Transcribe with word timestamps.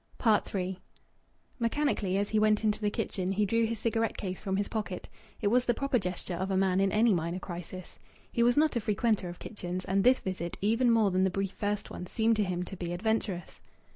III 0.55 0.79
Mechanically, 1.59 2.17
as 2.17 2.29
he 2.29 2.39
went 2.39 2.63
into 2.63 2.81
the 2.81 2.89
kitchen, 2.89 3.33
he 3.33 3.45
drew 3.45 3.65
his 3.67 3.77
cigarette 3.77 4.17
case 4.17 4.41
from 4.41 4.57
his 4.57 4.67
pocket. 4.67 5.07
It 5.41 5.49
was 5.49 5.65
the 5.65 5.75
proper 5.75 5.99
gesture 5.99 6.33
of 6.33 6.49
a 6.49 6.57
man 6.57 6.81
in 6.81 6.91
any 6.91 7.13
minor 7.13 7.37
crisis. 7.37 7.99
He 8.31 8.41
was 8.41 8.57
not 8.57 8.75
a 8.75 8.79
frequenter 8.81 9.29
of 9.29 9.37
kitchens, 9.37 9.85
and 9.85 10.03
this 10.03 10.19
visit, 10.19 10.57
even 10.59 10.89
more 10.89 11.11
than 11.11 11.23
the 11.23 11.29
brief 11.29 11.51
first 11.51 11.91
one, 11.91 12.07
seemed 12.07 12.37
to 12.37 12.43
him 12.43 12.63
to 12.63 12.75
be 12.75 12.93
adventurous. 12.93 13.61